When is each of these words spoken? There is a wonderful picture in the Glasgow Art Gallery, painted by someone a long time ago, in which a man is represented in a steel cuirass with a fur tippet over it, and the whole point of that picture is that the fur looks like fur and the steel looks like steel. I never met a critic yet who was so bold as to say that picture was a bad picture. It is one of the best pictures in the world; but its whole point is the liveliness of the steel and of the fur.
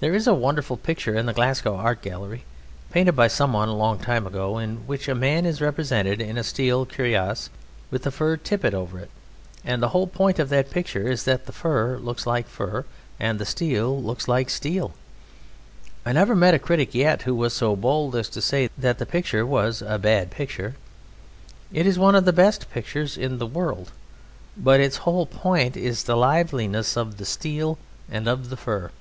There 0.00 0.14
is 0.14 0.28
a 0.28 0.32
wonderful 0.32 0.76
picture 0.76 1.16
in 1.16 1.26
the 1.26 1.32
Glasgow 1.32 1.74
Art 1.74 2.02
Gallery, 2.02 2.44
painted 2.92 3.14
by 3.16 3.26
someone 3.26 3.68
a 3.68 3.74
long 3.74 3.98
time 3.98 4.28
ago, 4.28 4.56
in 4.56 4.86
which 4.86 5.08
a 5.08 5.12
man 5.16 5.44
is 5.44 5.60
represented 5.60 6.20
in 6.20 6.38
a 6.38 6.44
steel 6.44 6.86
cuirass 6.86 7.50
with 7.90 8.06
a 8.06 8.12
fur 8.12 8.36
tippet 8.36 8.74
over 8.74 9.00
it, 9.00 9.10
and 9.64 9.82
the 9.82 9.88
whole 9.88 10.06
point 10.06 10.38
of 10.38 10.50
that 10.50 10.70
picture 10.70 11.10
is 11.10 11.24
that 11.24 11.46
the 11.46 11.52
fur 11.52 11.96
looks 11.96 12.28
like 12.28 12.46
fur 12.46 12.84
and 13.18 13.40
the 13.40 13.44
steel 13.44 14.00
looks 14.00 14.28
like 14.28 14.50
steel. 14.50 14.92
I 16.06 16.12
never 16.12 16.36
met 16.36 16.54
a 16.54 16.60
critic 16.60 16.94
yet 16.94 17.22
who 17.22 17.34
was 17.34 17.52
so 17.52 17.74
bold 17.74 18.14
as 18.14 18.28
to 18.28 18.40
say 18.40 18.70
that 18.78 19.08
picture 19.08 19.44
was 19.44 19.82
a 19.82 19.98
bad 19.98 20.30
picture. 20.30 20.76
It 21.72 21.88
is 21.88 21.98
one 21.98 22.14
of 22.14 22.24
the 22.24 22.32
best 22.32 22.70
pictures 22.70 23.16
in 23.16 23.38
the 23.38 23.46
world; 23.48 23.90
but 24.56 24.78
its 24.78 24.98
whole 24.98 25.26
point 25.26 25.76
is 25.76 26.04
the 26.04 26.16
liveliness 26.16 26.96
of 26.96 27.16
the 27.16 27.24
steel 27.24 27.78
and 28.08 28.28
of 28.28 28.48
the 28.50 28.56
fur. 28.56 28.92